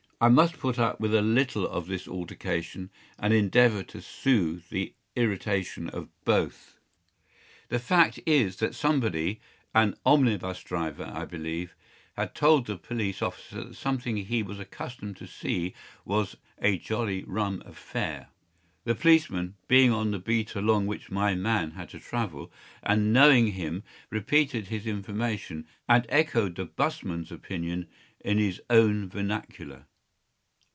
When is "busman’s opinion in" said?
26.67-28.37